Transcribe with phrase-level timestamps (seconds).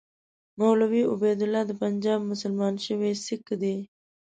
[0.59, 3.75] مولوي عبیدالله د پنجاب مسلمان شوی سیکه دی.